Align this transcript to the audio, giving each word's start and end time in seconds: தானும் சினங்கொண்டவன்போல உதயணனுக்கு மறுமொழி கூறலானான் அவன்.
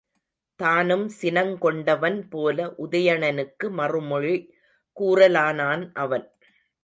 தானும் 0.59 1.03
சினங்கொண்டவன்போல 1.21 2.65
உதயணனுக்கு 2.77 3.69
மறுமொழி 3.71 4.35
கூறலானான் 4.97 5.83
அவன். 5.93 6.25